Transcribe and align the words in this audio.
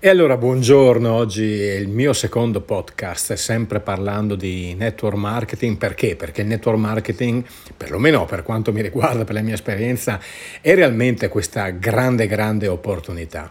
E 0.00 0.08
allora 0.08 0.36
buongiorno, 0.36 1.12
oggi 1.12 1.60
è 1.60 1.74
il 1.74 1.88
mio 1.88 2.12
secondo 2.12 2.60
podcast, 2.60 3.32
sempre 3.32 3.80
parlando 3.80 4.36
di 4.36 4.72
network 4.74 5.16
marketing, 5.16 5.76
perché? 5.76 6.14
Perché 6.14 6.42
il 6.42 6.46
network 6.46 6.78
marketing, 6.78 7.42
perlomeno 7.76 8.24
per 8.24 8.44
quanto 8.44 8.72
mi 8.72 8.80
riguarda, 8.80 9.24
per 9.24 9.34
la 9.34 9.40
mia 9.40 9.54
esperienza, 9.54 10.20
è 10.60 10.72
realmente 10.76 11.26
questa 11.26 11.70
grande, 11.70 12.28
grande 12.28 12.68
opportunità. 12.68 13.50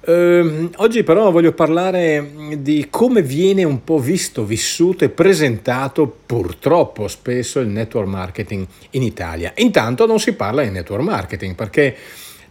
Uh, 0.00 0.70
oggi 0.76 1.02
però 1.02 1.30
voglio 1.30 1.52
parlare 1.52 2.32
di 2.58 2.88
come 2.90 3.22
viene 3.22 3.64
un 3.64 3.82
po' 3.82 3.98
visto, 3.98 4.44
vissuto 4.44 5.06
e 5.06 5.08
presentato 5.08 6.06
purtroppo 6.26 7.08
spesso 7.08 7.60
il 7.60 7.68
network 7.68 8.08
marketing 8.08 8.66
in 8.90 9.02
Italia. 9.02 9.52
Intanto 9.56 10.04
non 10.04 10.20
si 10.20 10.34
parla 10.34 10.62
di 10.62 10.68
network 10.68 11.02
marketing 11.02 11.54
perché 11.54 11.96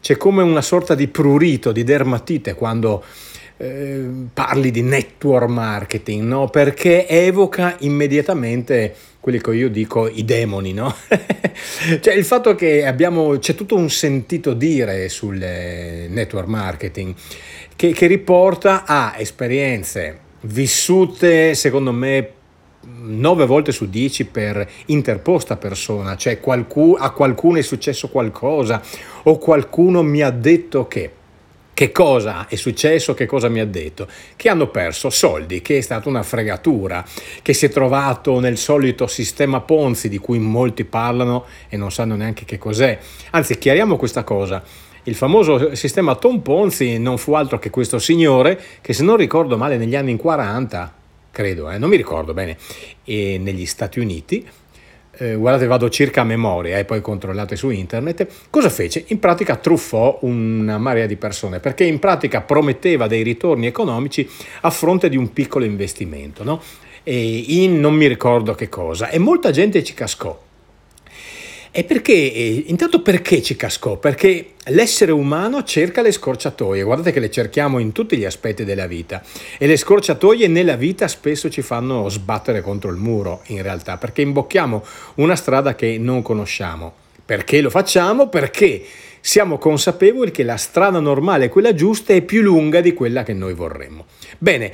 c'è 0.02 0.18
come 0.18 0.44
una 0.44 0.62
sorta 0.62 0.96
di 0.96 1.08
prurito, 1.08 1.72
di 1.72 1.84
dermatite 1.84 2.54
quando 2.54 3.04
eh, 3.58 4.06
parli 4.34 4.72
di 4.72 4.82
network 4.82 5.50
marketing, 5.50 6.24
no? 6.24 6.48
Perché 6.48 7.08
evoca 7.08 7.76
immediatamente 7.80 8.96
quelli 9.20 9.42
che 9.42 9.54
io 9.56 9.70
dico 9.70 10.08
i 10.08 10.24
demoni, 10.24 10.74
no? 10.74 10.96
cioè 12.00 12.14
il 12.14 12.24
fatto 12.24 12.56
che 12.56 12.86
abbiamo, 12.86 13.40
c'è 13.40 13.56
tutto 13.56 13.76
un 13.76 13.90
sentito 13.90 14.54
dire 14.54 15.10
sul 15.10 15.38
network 15.38 16.48
marketing 16.48 17.14
che, 17.76 17.92
che 17.92 18.08
riporta 18.08 18.86
a 18.86 19.16
esperienze 19.18 20.26
vissute, 20.42 21.56
secondo 21.56 21.92
me, 21.92 22.32
9 23.00 23.46
volte 23.46 23.72
su 23.72 23.90
10 23.90 24.26
per 24.26 24.70
interposta 24.86 25.58
persona, 25.58 26.16
cioè 26.16 26.40
qualcuno, 26.40 26.96
a 26.96 27.12
qualcuno 27.12 27.58
è 27.58 27.62
successo 27.62 28.10
qualcosa 28.10 28.82
o 29.24 29.38
qualcuno 29.38 30.02
mi 30.04 30.22
ha 30.22 30.32
detto 30.32 30.88
che. 30.88 31.12
Che 31.78 31.92
cosa 31.92 32.48
è 32.48 32.56
successo? 32.56 33.14
Che 33.14 33.28
cosa 33.28 33.50
mi 33.50 33.60
ha 33.60 33.66
detto? 33.68 34.08
Che 34.36 34.50
hanno 34.50 34.70
perso 34.70 35.12
soldi, 35.12 35.62
che 35.62 35.78
è 35.78 35.82
stata 35.82 36.10
una 36.10 36.24
fregatura, 36.24 37.06
che 37.44 37.54
si 37.54 37.68
è 37.68 37.70
trovato 37.70 38.40
nel 38.40 38.58
solito 38.58 39.06
sistema 39.06 39.62
Ponzi 39.62 40.10
di 40.10 40.18
cui 40.18 40.40
molti 40.40 40.86
parlano 40.86 41.46
e 41.70 41.78
non 41.78 41.92
sanno 41.92 42.16
neanche 42.16 42.46
che 42.46 42.58
cos'è. 42.58 42.98
Anzi, 43.30 43.60
chiariamo 43.60 43.96
questa 43.96 44.24
cosa. 44.24 44.64
Il 45.04 45.14
famoso 45.14 45.76
sistema 45.76 46.16
Tom 46.16 46.40
Ponzi 46.40 46.98
non 46.98 47.20
fu 47.20 47.34
altro 47.34 47.60
che 47.60 47.70
questo 47.70 48.00
signore 48.00 48.60
che, 48.82 48.94
se 48.94 49.04
non 49.04 49.16
ricordo 49.16 49.56
male, 49.56 49.78
negli 49.78 49.96
anni 49.96 50.18
40, 50.18 50.94
credo, 51.38 51.70
eh, 51.70 51.78
non 51.78 51.90
mi 51.90 51.98
ricordo 51.98 52.34
bene, 52.34 52.58
negli 53.06 53.68
Stati 53.68 54.00
Uniti, 54.00 54.44
eh, 55.20 55.36
guardate 55.36 55.68
vado 55.68 55.88
circa 55.88 56.22
a 56.22 56.24
memoria 56.24 56.78
e 56.78 56.80
eh, 56.80 56.86
poi 56.86 57.00
controllate 57.00 57.56
su 57.56 57.70
internet, 57.70 58.28
cosa 58.50 58.72
fece? 58.72 59.04
In 59.10 59.20
pratica 59.20 59.56
truffò 59.56 60.18
una 60.22 60.80
marea 60.80 61.06
di 61.06 61.16
persone 61.16 61.60
perché 61.60 61.84
in 61.84 62.00
pratica 62.00 62.42
prometteva 62.42 63.06
dei 63.06 63.22
ritorni 63.22 63.68
economici 63.68 64.28
a 64.62 64.72
fronte 64.72 65.10
di 65.10 65.18
un 65.18 65.32
piccolo 65.32 65.64
investimento, 65.64 66.44
no? 66.44 66.60
E 67.04 67.44
in 67.48 67.80
non 67.80 67.94
mi 67.94 68.08
ricordo 68.08 68.56
che 68.56 68.68
cosa 68.68 69.10
e 69.10 69.20
molta 69.20 69.52
gente 69.52 69.84
ci 69.84 69.94
cascò. 69.94 70.46
E 71.78 71.84
perché? 71.84 72.12
Intanto 72.14 73.04
perché 73.04 73.44
ci 73.44 73.56
cascò? 73.56 73.98
Perché 73.98 74.54
l'essere 74.70 75.12
umano 75.12 75.62
cerca 75.62 76.02
le 76.02 76.12
scorciatoie, 76.12 76.82
guardate 76.82 77.12
che 77.12 77.20
le 77.20 77.30
cerchiamo 77.30 77.78
in 77.78 77.92
tutti 77.92 78.18
gli 78.18 78.26
aspetti 78.26 78.66
della 78.66 78.88
vita 78.88 79.22
e 79.60 79.68
le 79.68 79.78
scorciatoie 79.78 80.48
nella 80.48 80.76
vita 80.76 81.08
spesso 81.08 81.52
ci 81.52 81.62
fanno 81.62 82.10
sbattere 82.10 82.62
contro 82.62 82.90
il 82.90 82.98
muro 82.98 83.44
in 83.50 83.62
realtà, 83.62 83.98
perché 83.98 84.24
imbocchiamo 84.24 84.84
una 85.18 85.36
strada 85.36 85.76
che 85.76 86.00
non 86.00 86.24
conosciamo. 86.24 86.92
Perché 87.24 87.62
lo 87.62 87.70
facciamo? 87.70 88.28
Perché 88.28 88.84
siamo 89.20 89.60
consapevoli 89.60 90.32
che 90.32 90.42
la 90.42 90.58
strada 90.58 91.00
normale, 91.00 91.48
quella 91.48 91.76
giusta, 91.76 92.12
è 92.12 92.24
più 92.24 92.42
lunga 92.42 92.82
di 92.82 92.94
quella 92.94 93.22
che 93.22 93.34
noi 93.34 93.54
vorremmo. 93.54 94.08
Bene, 94.40 94.74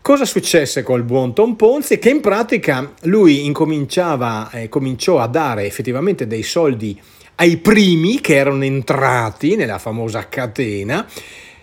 Cosa 0.00 0.24
successe 0.24 0.82
col 0.82 1.02
buon 1.02 1.34
Tom 1.34 1.54
Ponzi? 1.54 1.98
Che 1.98 2.08
in 2.08 2.20
pratica 2.20 2.94
lui 3.02 3.44
incominciava, 3.44 4.50
eh, 4.50 4.68
cominciò 4.68 5.18
a 5.18 5.26
dare 5.26 5.66
effettivamente 5.66 6.26
dei 6.26 6.42
soldi 6.42 6.98
ai 7.36 7.58
primi 7.58 8.20
che 8.20 8.36
erano 8.36 8.64
entrati 8.64 9.54
nella 9.54 9.78
famosa 9.78 10.28
catena 10.28 11.06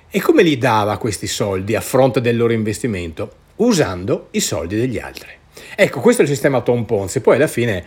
e 0.09 0.21
come 0.21 0.43
li 0.43 0.57
dava 0.57 0.97
questi 0.97 1.27
soldi 1.27 1.75
a 1.75 1.81
fronte 1.81 2.21
del 2.21 2.37
loro 2.37 2.53
investimento? 2.53 3.31
Usando 3.57 4.27
i 4.31 4.39
soldi 4.39 4.75
degli 4.75 4.99
altri. 4.99 5.29
Ecco, 5.75 5.99
questo 5.99 6.21
è 6.21 6.25
il 6.25 6.31
sistema 6.31 6.61
Tom 6.61 6.83
Ponzi. 6.83 7.21
Poi 7.21 7.35
alla 7.35 7.47
fine 7.47 7.83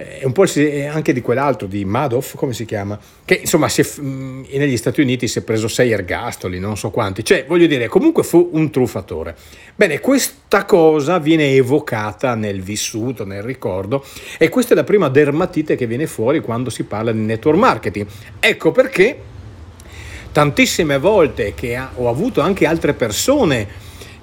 è 0.00 0.24
un 0.24 0.32
po' 0.32 0.44
anche 0.90 1.12
di 1.12 1.20
quell'altro, 1.20 1.66
di 1.66 1.84
Madoff, 1.84 2.34
come 2.34 2.54
si 2.54 2.64
chiama, 2.64 2.98
che 3.24 3.34
insomma 3.34 3.66
è, 3.66 3.84
negli 4.00 4.76
Stati 4.76 5.00
Uniti 5.02 5.28
si 5.28 5.40
è 5.40 5.42
preso 5.42 5.68
sei 5.68 5.90
ergastoli, 5.90 6.58
non 6.58 6.76
so 6.76 6.90
quanti, 6.90 7.24
cioè 7.24 7.44
voglio 7.46 7.66
dire, 7.66 7.86
comunque 7.88 8.22
fu 8.22 8.48
un 8.52 8.70
truffatore. 8.70 9.36
Bene, 9.74 10.00
questa 10.00 10.64
cosa 10.64 11.18
viene 11.18 11.50
evocata 11.50 12.34
nel 12.34 12.62
vissuto, 12.62 13.24
nel 13.24 13.42
ricordo, 13.42 14.04
e 14.38 14.48
questa 14.48 14.72
è 14.72 14.76
la 14.76 14.84
prima 14.84 15.08
dermatite 15.08 15.76
che 15.76 15.86
viene 15.86 16.06
fuori 16.06 16.40
quando 16.40 16.70
si 16.70 16.84
parla 16.84 17.12
di 17.12 17.20
network 17.20 17.58
marketing. 17.58 18.06
Ecco 18.40 18.72
perché 18.72 19.18
tantissime 20.32 20.98
volte 20.98 21.52
che 21.54 21.78
ho 21.94 22.08
avuto 22.08 22.40
anche 22.40 22.66
altre 22.66 22.94
persone 22.94 23.66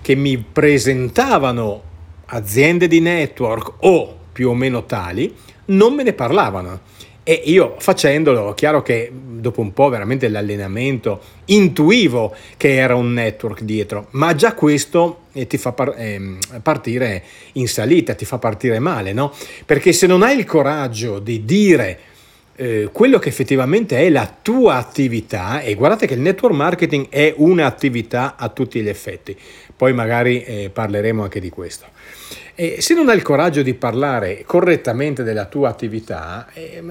che 0.02 0.16
mi 0.16 0.38
presentavano 0.38 1.84
aziende 2.28 2.88
di 2.88 3.00
network 3.00 3.74
o 3.80 4.16
più 4.32 4.50
o 4.50 4.54
meno 4.54 4.86
tali, 4.86 5.36
non 5.68 5.94
me 5.94 6.04
ne 6.04 6.14
parlavano. 6.14 6.96
E 7.24 7.42
io 7.44 7.76
facendolo, 7.80 8.54
chiaro 8.54 8.82
che 8.82 9.12
dopo 9.12 9.60
un 9.60 9.74
po' 9.74 9.90
veramente 9.90 10.30
l'allenamento, 10.30 11.22
intuivo 11.46 12.34
che 12.56 12.76
era 12.76 12.96
un 12.96 13.12
network 13.12 13.64
dietro, 13.64 14.08
ma 14.12 14.34
già 14.34 14.54
questo 14.54 15.24
eh, 15.34 15.46
ti 15.46 15.58
fa 15.58 15.74
par- 15.74 15.96
eh, 15.98 16.38
partire 16.64 17.22
in 17.54 17.68
salita, 17.68 18.14
ti 18.14 18.24
fa 18.24 18.38
partire 18.38 18.80
male, 18.80 19.12
no? 19.12 19.34
Perché 19.66 19.92
se 19.92 20.08
non 20.08 20.24
hai 20.24 20.38
il 20.38 20.46
coraggio 20.46 21.20
di 21.20 21.44
dire 21.44 22.00
eh, 22.56 22.88
quello 22.94 23.20
che 23.20 23.28
effettivamente 23.28 23.98
è 23.98 24.10
la 24.10 24.34
tua 24.42 24.76
attività, 24.76 25.60
e 25.60 25.76
guardate 25.76 26.08
che 26.08 26.14
il 26.14 26.22
network 26.22 26.56
marketing 26.56 27.10
è 27.10 27.34
un'attività 27.36 28.38
a 28.38 28.48
tutti 28.48 28.82
gli 28.82 28.88
effetti, 28.88 29.38
poi 29.76 29.92
magari 29.92 30.44
eh, 30.44 30.70
parleremo 30.72 31.24
anche 31.24 31.42
di 31.42 31.50
questo. 31.50 31.88
E 32.60 32.82
se 32.82 32.96
non 32.96 33.08
hai 33.08 33.16
il 33.16 33.22
coraggio 33.22 33.62
di 33.62 33.76
parlare 33.76 34.42
correttamente 34.44 35.22
della 35.22 35.46
tua 35.46 35.70
attività, 35.70 36.48
eh, 36.56 36.82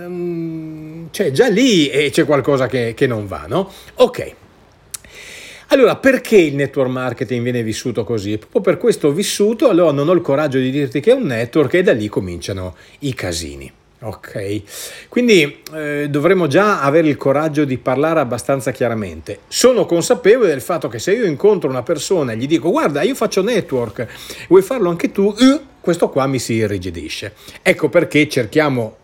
cioè 1.10 1.32
già 1.32 1.48
lì 1.48 1.88
eh, 1.88 2.10
c'è 2.10 2.24
qualcosa 2.24 2.68
che, 2.68 2.94
che 2.94 3.08
non 3.08 3.26
va, 3.26 3.46
no? 3.48 3.72
Ok. 3.94 4.34
Allora, 5.70 5.96
perché 5.96 6.36
il 6.36 6.54
network 6.54 6.88
marketing 6.88 7.42
viene 7.42 7.64
vissuto 7.64 8.04
così? 8.04 8.38
Proprio 8.38 8.60
per 8.60 8.76
questo 8.78 9.10
vissuto, 9.10 9.68
allora 9.68 9.90
non 9.90 10.08
ho 10.08 10.12
il 10.12 10.20
coraggio 10.20 10.58
di 10.58 10.70
dirti 10.70 11.00
che 11.00 11.10
è 11.10 11.14
un 11.14 11.24
network 11.24 11.74
e 11.74 11.82
da 11.82 11.92
lì 11.92 12.06
cominciano 12.06 12.76
i 13.00 13.12
casini. 13.12 13.72
Ok, 13.98 15.08
quindi 15.08 15.62
eh, 15.74 16.08
dovremmo 16.10 16.46
già 16.46 16.82
avere 16.82 17.08
il 17.08 17.16
coraggio 17.16 17.64
di 17.64 17.78
parlare 17.78 18.20
abbastanza 18.20 18.70
chiaramente. 18.70 19.38
Sono 19.48 19.86
consapevole 19.86 20.48
del 20.48 20.60
fatto 20.60 20.88
che 20.88 20.98
se 20.98 21.12
io 21.12 21.24
incontro 21.24 21.70
una 21.70 21.82
persona 21.82 22.32
e 22.32 22.36
gli 22.36 22.46
dico 22.46 22.70
guarda 22.70 23.00
io 23.00 23.14
faccio 23.14 23.42
network, 23.42 24.06
vuoi 24.48 24.60
farlo 24.60 24.90
anche 24.90 25.12
tu? 25.12 25.34
Eh, 25.38 25.60
questo 25.80 26.10
qua 26.10 26.26
mi 26.26 26.38
si 26.38 26.54
irrigidisce. 26.54 27.32
Ecco 27.62 27.88
perché 27.88 28.28
cerchiamo 28.28 28.96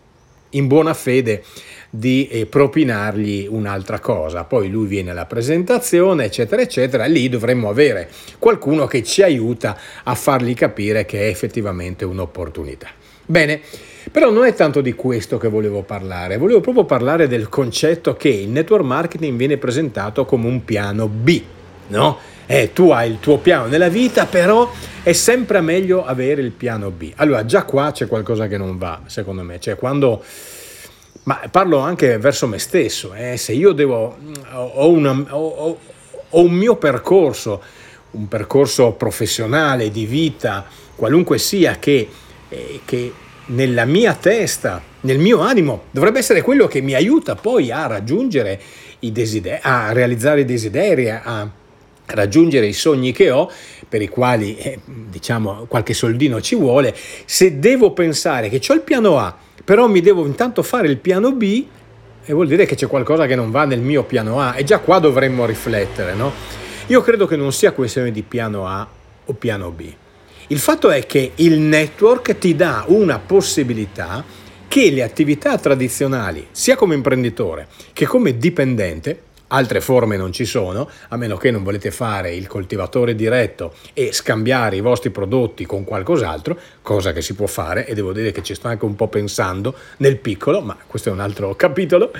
in 0.51 0.67
buona 0.67 0.93
fede 0.93 1.43
di 1.89 2.27
eh, 2.27 2.45
propinargli 2.45 3.47
un'altra 3.49 3.99
cosa. 3.99 4.43
Poi 4.43 4.69
lui 4.69 4.87
viene 4.87 5.11
alla 5.11 5.25
presentazione, 5.25 6.25
eccetera, 6.25 6.61
eccetera, 6.61 7.05
lì 7.05 7.29
dovremmo 7.29 7.69
avere 7.69 8.09
qualcuno 8.37 8.85
che 8.85 9.03
ci 9.03 9.21
aiuta 9.21 9.77
a 10.03 10.13
fargli 10.15 10.53
capire 10.53 11.05
che 11.05 11.21
è 11.21 11.27
effettivamente 11.27 12.05
un'opportunità. 12.05 12.89
Bene, 13.25 13.61
però 14.11 14.29
non 14.29 14.45
è 14.45 14.53
tanto 14.53 14.81
di 14.81 14.93
questo 14.93 15.37
che 15.37 15.47
volevo 15.47 15.81
parlare, 15.83 16.37
volevo 16.37 16.59
proprio 16.59 16.85
parlare 16.85 17.27
del 17.27 17.49
concetto 17.49 18.15
che 18.15 18.29
il 18.29 18.49
network 18.49 18.83
marketing 18.83 19.37
viene 19.37 19.57
presentato 19.57 20.25
come 20.25 20.47
un 20.47 20.63
piano 20.63 21.07
B, 21.07 21.41
no? 21.87 22.17
Eh, 22.45 22.73
tu 22.73 22.89
hai 22.91 23.09
il 23.09 23.19
tuo 23.19 23.37
piano 23.37 23.67
nella 23.67 23.87
vita, 23.87 24.25
però 24.25 24.69
è 25.01 25.13
sempre 25.13 25.61
meglio 25.61 26.05
avere 26.05 26.41
il 26.41 26.51
piano 26.51 26.91
B. 26.91 27.11
Allora, 27.15 27.45
già 27.45 27.63
qua 27.63 27.91
c'è 27.91 28.07
qualcosa 28.07 28.47
che 28.47 28.57
non 28.57 28.77
va, 28.77 29.01
secondo 29.05 29.43
me, 29.43 29.59
cioè 29.59 29.75
quando 29.75 30.23
ma 31.23 31.39
parlo 31.49 31.77
anche 31.77 32.17
verso 32.17 32.47
me 32.47 32.59
stesso, 32.59 33.13
eh, 33.13 33.37
se 33.37 33.53
io 33.53 33.71
devo, 33.71 34.17
ho, 34.51 34.89
una, 34.89 35.25
ho, 35.29 35.77
ho, 36.29 36.41
un 36.43 36.51
mio 36.51 36.75
percorso, 36.75 37.61
un 38.11 38.27
percorso 38.27 38.91
professionale, 38.91 39.89
di 39.89 40.05
vita, 40.05 40.65
qualunque 40.95 41.37
sia, 41.37 41.77
che 41.79 42.09
eh, 42.53 42.81
che 42.85 43.11
nella 43.45 43.85
mia 43.85 44.13
testa, 44.13 44.81
nel 45.01 45.19
mio 45.19 45.39
animo, 45.39 45.83
dovrebbe 45.91 46.19
essere 46.19 46.41
quello 46.41 46.67
che 46.67 46.81
mi 46.81 46.93
aiuta 46.93 47.35
poi 47.35 47.71
a 47.71 47.87
raggiungere 47.87 48.59
i 48.99 49.11
desideri, 49.11 49.59
a 49.61 49.91
realizzare 49.91 50.41
i 50.41 50.45
desideri, 50.45 51.09
a 51.09 51.49
raggiungere 52.05 52.67
i 52.67 52.73
sogni 52.73 53.11
che 53.11 53.31
ho, 53.31 53.49
per 53.87 54.01
i 54.01 54.07
quali 54.07 54.57
eh, 54.57 54.79
diciamo 54.85 55.65
qualche 55.67 55.93
soldino 55.93 56.41
ci 56.41 56.55
vuole, 56.55 56.95
se 57.25 57.59
devo 57.59 57.91
pensare 57.91 58.49
che 58.49 58.61
ho 58.67 58.73
il 58.73 58.81
piano 58.81 59.19
A, 59.19 59.35
però 59.63 59.87
mi 59.87 60.01
devo 60.01 60.25
intanto 60.25 60.63
fare 60.63 60.87
il 60.87 60.97
piano 60.97 61.31
B, 61.33 61.65
e 62.25 62.31
vuol 62.31 62.47
dire 62.47 62.65
che 62.65 62.75
c'è 62.75 62.87
qualcosa 62.87 63.25
che 63.25 63.35
non 63.35 63.51
va 63.51 63.65
nel 63.65 63.81
mio 63.81 64.03
piano 64.03 64.39
A 64.39 64.55
e 64.55 64.63
già 64.63 64.79
qua 64.79 64.99
dovremmo 64.99 65.45
riflettere, 65.45 66.13
no? 66.13 66.31
Io 66.87 67.01
credo 67.01 67.25
che 67.25 67.35
non 67.35 67.51
sia 67.51 67.73
questione 67.73 68.11
di 68.11 68.23
piano 68.23 68.65
A 68.65 68.87
o 69.25 69.33
piano 69.33 69.71
B. 69.71 69.93
Il 70.47 70.59
fatto 70.59 70.91
è 70.91 71.05
che 71.05 71.31
il 71.35 71.57
network 71.59 72.37
ti 72.37 72.53
dà 72.55 72.83
una 72.87 73.17
possibilità 73.19 74.23
che 74.67 74.91
le 74.91 75.03
attività 75.03 75.57
tradizionali, 75.57 76.47
sia 76.51 76.75
come 76.75 76.95
imprenditore 76.95 77.67
che 77.93 78.05
come 78.05 78.37
dipendente, 78.37 79.21
altre 79.47 79.79
forme 79.81 80.17
non 80.17 80.33
ci 80.33 80.45
sono, 80.45 80.89
a 81.09 81.15
meno 81.15 81.37
che 81.37 81.51
non 81.51 81.63
volete 81.63 81.91
fare 81.91 82.33
il 82.33 82.47
coltivatore 82.47 83.15
diretto 83.15 83.75
e 83.93 84.11
scambiare 84.11 84.75
i 84.75 84.81
vostri 84.81 85.11
prodotti 85.11 85.65
con 85.65 85.83
qualcos'altro, 85.83 86.57
cosa 86.81 87.13
che 87.13 87.21
si 87.21 87.35
può 87.35 87.47
fare 87.47 87.85
e 87.85 87.93
devo 87.93 88.11
dire 88.11 88.31
che 88.31 88.43
ci 88.43 88.55
sto 88.55 88.67
anche 88.67 88.85
un 88.85 88.95
po' 88.95 89.07
pensando 89.07 89.75
nel 89.97 90.17
piccolo, 90.17 90.61
ma 90.61 90.75
questo 90.85 91.09
è 91.09 91.11
un 91.11 91.19
altro 91.19 91.55
capitolo, 91.55 92.11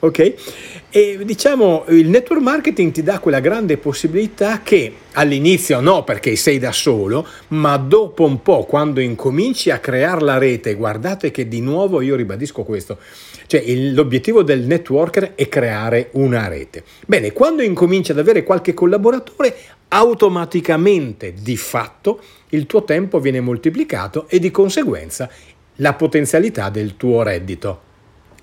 ok? 0.00 0.81
E 0.94 1.18
diciamo 1.24 1.86
il 1.88 2.10
network 2.10 2.42
marketing 2.42 2.92
ti 2.92 3.02
dà 3.02 3.18
quella 3.18 3.40
grande 3.40 3.78
possibilità 3.78 4.60
che 4.62 4.92
all'inizio 5.12 5.80
no 5.80 6.04
perché 6.04 6.36
sei 6.36 6.58
da 6.58 6.70
solo, 6.70 7.26
ma 7.48 7.78
dopo 7.78 8.26
un 8.26 8.42
po' 8.42 8.64
quando 8.64 9.00
incominci 9.00 9.70
a 9.70 9.78
creare 9.78 10.20
la 10.20 10.36
rete, 10.36 10.74
guardate 10.74 11.30
che 11.30 11.48
di 11.48 11.62
nuovo 11.62 12.02
io 12.02 12.14
ribadisco 12.14 12.62
questo, 12.64 12.98
cioè 13.46 13.64
l'obiettivo 13.74 14.42
del 14.42 14.66
networker 14.66 15.32
è 15.34 15.48
creare 15.48 16.10
una 16.12 16.46
rete. 16.48 16.84
Bene, 17.06 17.32
quando 17.32 17.62
incominci 17.62 18.10
ad 18.10 18.18
avere 18.18 18.42
qualche 18.42 18.74
collaboratore, 18.74 19.56
automaticamente 19.88 21.32
di 21.32 21.56
fatto 21.56 22.20
il 22.50 22.66
tuo 22.66 22.84
tempo 22.84 23.18
viene 23.18 23.40
moltiplicato 23.40 24.26
e 24.28 24.38
di 24.38 24.50
conseguenza 24.50 25.30
la 25.76 25.94
potenzialità 25.94 26.68
del 26.68 26.98
tuo 26.98 27.22
reddito. 27.22 27.80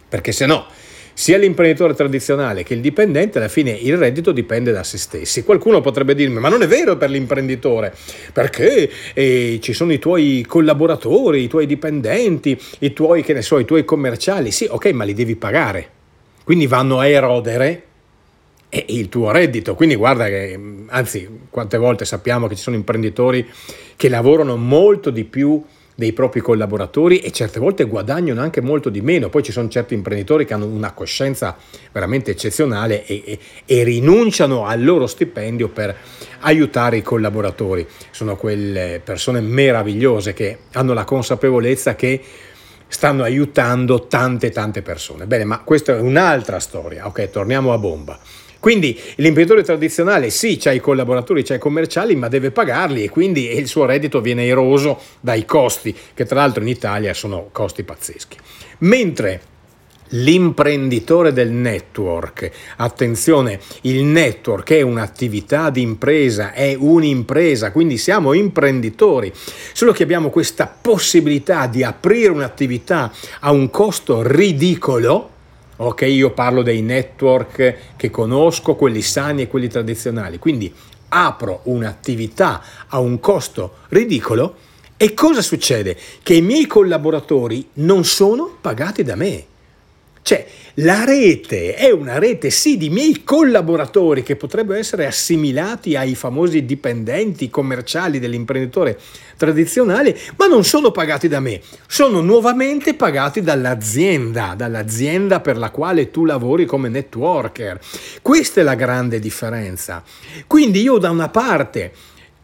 Perché 0.10 0.32
se 0.32 0.48
no, 0.48 0.66
sia 1.20 1.38
l'imprenditore 1.38 1.94
tradizionale 1.96 2.64
che 2.64 2.74
il 2.74 2.80
dipendente, 2.80 3.40
alla 3.40 3.50
fine 3.50 3.72
il 3.72 3.98
reddito 3.98 4.32
dipende 4.32 4.72
da 4.72 4.86
se 4.86 4.98
stessi. 4.98 5.44
Qualcuno 5.44 5.82
potrebbe 5.82 6.16
dirmi, 6.16 6.40
ma 6.40 6.48
non 6.48 6.62
è 6.62 6.68
vero 6.68 6.96
per 6.96 7.10
l'imprenditore, 7.10 7.94
perché 8.32 8.90
eh, 9.14 9.60
ci 9.62 9.74
sono 9.74 9.92
i 9.92 10.00
tuoi 10.00 10.46
collaboratori, 10.48 11.44
i 11.44 11.50
tuoi 11.50 11.66
dipendenti, 11.66 12.58
i 12.80 12.94
tuoi, 12.94 13.22
che 13.22 13.34
ne 13.34 13.42
so, 13.42 13.60
i 13.60 13.66
tuoi 13.66 13.84
commerciali. 13.84 14.50
Sì, 14.50 14.66
ok, 14.70 14.92
ma 14.92 15.04
li 15.04 15.14
devi 15.14 15.36
pagare. 15.36 15.90
Quindi 16.46 16.68
vanno 16.68 17.00
a 17.00 17.06
erodere 17.06 17.84
il 18.70 19.10
tuo 19.10 19.32
reddito. 19.32 19.76
Quindi 19.76 19.96
guarda 19.96 20.28
che, 20.28 20.58
anzi, 20.88 21.28
quante 21.50 21.78
volte 21.78 22.06
sappiamo 22.06 22.48
che 22.48 22.56
ci 22.56 22.62
sono 22.62 22.78
imprenditori 22.78 23.46
che 23.98 24.08
lavorano 24.08 24.56
molto 24.56 25.10
di 25.10 25.26
più 25.26 25.62
dei 26.00 26.14
propri 26.14 26.40
collaboratori 26.40 27.20
e 27.20 27.30
certe 27.30 27.60
volte 27.60 27.84
guadagnano 27.84 28.40
anche 28.40 28.62
molto 28.62 28.90
di 28.90 29.02
meno. 29.02 29.28
Poi 29.28 29.44
ci 29.44 29.52
sono 29.52 29.68
certi 29.68 29.96
imprenditori 29.96 30.46
che 30.46 30.54
hanno 30.54 30.66
una 30.66 30.94
coscienza 30.94 31.58
veramente 31.92 32.32
eccezionale 32.32 33.06
e, 33.06 33.22
e, 33.26 33.40
e 33.66 33.84
rinunciano 33.84 34.66
al 34.66 34.82
loro 34.82 35.08
stipendio 35.08 35.68
per 35.68 35.94
aiutare 36.40 36.96
i 36.96 37.02
collaboratori. 37.02 37.86
Sono 38.12 38.38
quelle 38.38 39.02
persone 39.04 39.42
meravigliose 39.42 40.32
che 40.32 40.60
hanno 40.72 40.94
la 40.94 41.04
consapevolezza 41.04 41.96
che 41.96 42.22
stanno 42.88 43.24
aiutando 43.24 44.08
tante 44.08 44.52
tante 44.52 44.82
persone. 44.82 45.26
Bene, 45.26 45.44
ma 45.44 45.60
questa 45.60 45.98
è 45.98 46.00
un'altra 46.00 46.60
storia. 46.60 47.08
Ok, 47.08 47.30
torniamo 47.30 47.74
a 47.74 47.78
bomba. 47.78 48.18
Quindi 48.60 49.00
l'imprenditore 49.16 49.64
tradizionale 49.64 50.30
sì, 50.30 50.58
c'ha 50.58 50.72
i 50.72 50.80
collaboratori, 50.80 51.44
c'ha 51.44 51.56
i 51.56 51.60
commerciali, 51.60 52.16
ma 52.16 52.28
deve 52.28 52.52
pagarli 52.52 53.04
e 53.04 53.10
quindi 53.10 53.56
il 53.56 53.68
suo 53.68 53.86
reddito 53.86 54.20
viene 54.20 54.46
eroso 54.46 55.00
dai 55.22 55.46
costi, 55.46 55.96
che 56.14 56.26
tra 56.26 56.40
l'altro 56.40 56.62
in 56.62 56.68
Italia 56.68 57.14
sono 57.14 57.50
costi 57.52 57.84
pazzeschi. 57.84 58.38
Mentre 58.80 59.42
l'imprenditore 60.10 61.34
del 61.34 61.52
network. 61.52 62.50
Attenzione, 62.78 63.60
il 63.82 64.04
network 64.04 64.72
è 64.72 64.82
un'attività 64.82 65.70
di 65.70 65.82
impresa, 65.82 66.54
è 66.54 66.76
un'impresa, 66.78 67.72
quindi 67.72 67.98
siamo 67.98 68.34
imprenditori, 68.34 69.32
solo 69.74 69.92
che 69.92 70.04
abbiamo 70.04 70.30
questa 70.30 70.74
possibilità 70.82 71.68
di 71.68 71.84
aprire 71.84 72.32
un'attività 72.32 73.12
a 73.42 73.52
un 73.52 73.70
costo 73.70 74.22
ridicolo 74.24 75.38
Ok, 75.82 76.02
io 76.02 76.32
parlo 76.32 76.62
dei 76.62 76.82
network 76.82 77.96
che 77.96 78.10
conosco, 78.10 78.76
quelli 78.76 79.02
sani 79.02 79.44
e 79.44 79.48
quelli 79.48 79.70
tradizionali. 79.70 80.38
Quindi 80.38 80.74
apro 81.08 81.62
un'attività 81.64 82.62
a 82.88 83.00
un 83.00 83.22
costo 83.22 83.76
ridicolo 83.88 84.56
e 84.98 85.14
cosa 85.14 85.42
succede? 85.42 85.96
Che 86.22 86.34
i 86.34 86.42
miei 86.42 86.66
collaboratori 86.66 87.70
non 87.76 88.04
sono 88.04 88.58
pagati 88.60 89.04
da 89.04 89.16
me. 89.16 89.46
Cioè, 90.30 90.46
la 90.76 91.06
rete 91.06 91.74
è 91.74 91.90
una 91.90 92.20
rete 92.20 92.52
sì 92.52 92.78
di 92.78 92.92
miei 92.92 93.24
collaboratori 93.24 94.22
che 94.22 94.36
potrebbero 94.36 94.78
essere 94.78 95.08
assimilati 95.08 95.96
ai 95.96 96.14
famosi 96.14 96.66
dipendenti 96.66 97.50
commerciali 97.50 98.20
dell'imprenditore 98.20 99.00
tradizionale, 99.38 100.16
ma 100.38 100.46
non 100.46 100.64
sono 100.64 100.92
pagati 100.92 101.28
da 101.28 101.40
me, 101.40 101.60
sono 101.88 102.22
nuovamente 102.22 102.94
pagati 102.94 103.42
dall'azienda, 103.42 104.54
dall'azienda 104.56 105.40
per 105.40 105.58
la 105.58 105.72
quale 105.72 106.12
tu 106.12 106.26
lavori 106.26 106.66
come 106.68 106.90
networker. 106.90 107.80
Questa 108.22 108.62
è 108.62 108.64
la 108.64 108.76
grande 108.76 109.18
differenza. 109.18 110.04
Quindi 110.46 110.84
io 110.84 111.00
da 111.00 111.10
una 111.10 111.30
parte 111.30 111.92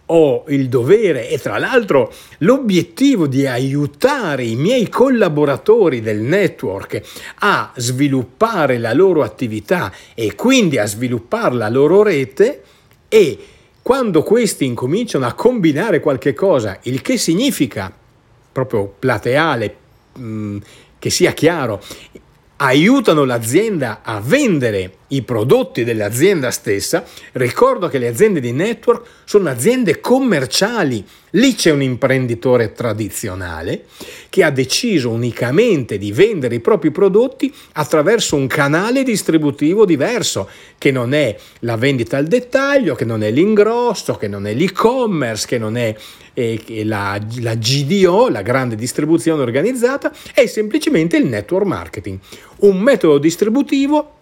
ho 0.08 0.44
il 0.50 0.70
dovere 0.70 1.30
e 1.30 1.40
tra 1.40 1.58
l'altro 1.58 2.14
l'obiettivo 2.40 3.28
di 3.28 3.48
aiutare 3.48 4.44
i 4.44 4.56
miei 4.56 4.88
collaboratori 4.90 6.02
del 6.02 6.20
network 6.20 7.02
a 7.40 7.72
sviluppare 7.76 8.78
la 8.78 8.94
loro 8.94 9.24
attività 9.24 9.92
e 10.14 10.36
quindi 10.36 10.78
a 10.78 10.86
sviluppare 10.86 11.56
la 11.56 11.70
loro 11.70 12.04
rete 12.04 12.62
e 13.08 13.40
quando 13.82 14.24
questi 14.24 14.66
incominciano 14.66 15.28
a 15.28 15.34
combinare 15.34 16.00
qualche 16.00 16.34
cosa, 16.34 16.80
il 16.84 17.02
che 17.04 17.18
significa 17.18 17.94
proprio 18.52 18.92
plateale, 18.98 19.76
mh, 20.18 20.58
che 20.98 21.10
sia 21.12 21.34
chiaro, 21.34 21.84
aiutano 22.58 23.26
l'azienda 23.26 24.00
a 24.02 24.20
vendere 24.20 25.00
i 25.10 25.22
prodotti 25.22 25.84
dell'azienda 25.84 26.50
stessa, 26.52 27.04
ricordo 27.34 27.88
che 27.88 27.98
le 27.98 28.08
aziende 28.08 28.40
di 28.40 28.52
network 28.52 29.06
sono 29.26 29.50
aziende 29.50 30.00
commerciali. 30.00 31.06
Lì 31.32 31.54
c'è 31.54 31.70
un 31.72 31.82
imprenditore 31.82 32.72
tradizionale 32.72 33.86
che 34.30 34.44
ha 34.44 34.50
deciso 34.50 35.10
unicamente 35.10 35.98
di 35.98 36.12
vendere 36.12 36.56
i 36.56 36.60
propri 36.62 36.92
prodotti 36.92 37.54
attraverso 37.74 38.36
un 38.36 38.48
canale 38.48 39.04
distributivo 39.04 39.86
diverso, 39.86 40.50
che 40.78 40.92
non 40.92 41.14
è 41.14 41.36
la 41.60 41.76
vendita 41.76 42.18
al 42.18 42.28
dettaglio, 42.28 42.96
che 42.96 43.06
non 43.06 43.22
è 43.22 43.32
l'ingrosso, 43.32 44.16
che 44.16 44.28
non 44.28 44.48
è 44.48 44.54
l'e-commerce, 44.54 45.46
che 45.46 45.58
non 45.58 45.76
è 45.76 45.94
eh, 46.34 46.84
la, 46.86 47.20
la 47.42 47.56
GDO, 47.56 48.30
la 48.30 48.42
grande 48.42 48.76
distribuzione 48.76 49.42
organizzata, 49.42 50.14
è 50.34 50.46
semplicemente 50.46 51.18
il 51.18 51.26
network 51.26 51.66
marketing, 51.66 52.18
un 52.60 52.80
metodo 52.80 53.18
distributivo 53.18 54.15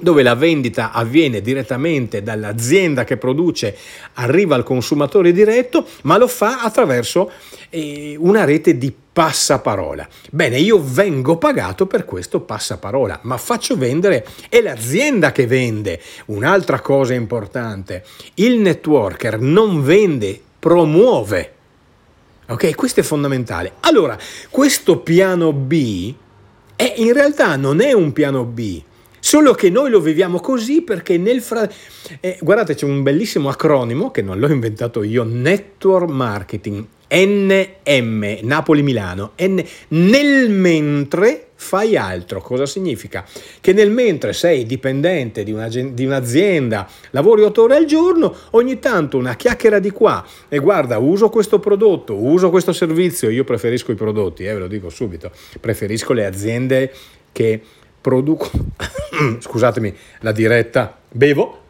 dove 0.00 0.22
la 0.22 0.34
vendita 0.34 0.92
avviene 0.92 1.40
direttamente 1.40 2.22
dall'azienda 2.22 3.04
che 3.04 3.16
produce, 3.16 3.76
arriva 4.14 4.54
al 4.54 4.62
consumatore 4.62 5.32
diretto, 5.32 5.86
ma 6.02 6.16
lo 6.16 6.28
fa 6.28 6.62
attraverso 6.62 7.30
eh, 7.70 8.14
una 8.18 8.44
rete 8.44 8.78
di 8.78 8.94
passaparola. 9.12 10.06
Bene, 10.30 10.58
io 10.58 10.80
vengo 10.80 11.38
pagato 11.38 11.86
per 11.86 12.04
questo 12.04 12.40
passaparola, 12.40 13.20
ma 13.22 13.36
faccio 13.36 13.76
vendere, 13.76 14.24
è 14.48 14.60
l'azienda 14.60 15.32
che 15.32 15.46
vende. 15.46 16.00
Un'altra 16.26 16.80
cosa 16.80 17.14
importante, 17.14 18.04
il 18.34 18.60
networker 18.60 19.40
non 19.40 19.82
vende, 19.82 20.40
promuove. 20.58 21.52
Ok, 22.48 22.74
questo 22.76 23.00
è 23.00 23.02
fondamentale. 23.02 23.72
Allora, 23.80 24.16
questo 24.50 25.00
piano 25.00 25.52
B 25.52 26.14
è, 26.76 26.94
in 26.96 27.12
realtà 27.12 27.56
non 27.56 27.80
è 27.80 27.92
un 27.92 28.12
piano 28.12 28.44
B, 28.44 28.80
Solo 29.28 29.52
che 29.52 29.68
noi 29.68 29.90
lo 29.90 30.00
viviamo 30.00 30.40
così 30.40 30.80
perché 30.80 31.18
nel 31.18 31.42
fra... 31.42 31.68
Eh, 32.20 32.38
guardate, 32.40 32.74
c'è 32.74 32.86
un 32.86 33.02
bellissimo 33.02 33.50
acronimo 33.50 34.10
che 34.10 34.22
non 34.22 34.38
l'ho 34.38 34.48
inventato 34.50 35.02
io, 35.02 35.22
Network 35.22 36.08
Marketing, 36.08 36.82
NM, 37.10 38.38
Napoli-Milano. 38.40 39.32
N... 39.42 39.62
Nel 39.88 40.48
mentre 40.48 41.48
fai 41.56 41.94
altro. 41.94 42.40
Cosa 42.40 42.64
significa? 42.64 43.22
Che 43.60 43.74
nel 43.74 43.90
mentre 43.90 44.32
sei 44.32 44.64
dipendente 44.64 45.44
di, 45.44 45.52
una, 45.52 45.68
di, 45.68 46.06
un'azienda, 46.06 46.88
lavori 47.10 47.42
otto 47.42 47.64
ore 47.64 47.76
al 47.76 47.84
giorno, 47.84 48.34
ogni 48.52 48.78
tanto 48.78 49.18
una 49.18 49.36
chiacchiera 49.36 49.78
di 49.78 49.90
qua 49.90 50.24
e 50.48 50.56
guarda, 50.58 50.96
uso 50.96 51.28
questo 51.28 51.58
prodotto, 51.58 52.14
uso 52.14 52.48
questo 52.48 52.72
servizio, 52.72 53.28
io 53.28 53.44
preferisco 53.44 53.92
i 53.92 53.94
prodotti, 53.94 54.46
eh, 54.46 54.54
ve 54.54 54.60
lo 54.60 54.68
dico 54.68 54.88
subito, 54.88 55.30
preferisco 55.60 56.14
le 56.14 56.24
aziende 56.24 56.92
che 57.30 57.60
producono, 58.00 58.64
scusatemi 59.40 59.94
la 60.20 60.32
diretta, 60.32 60.96
bevo, 61.10 61.62